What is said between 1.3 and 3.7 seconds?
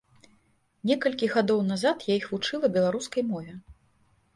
гадоў назад я іх вучыла беларускай мове.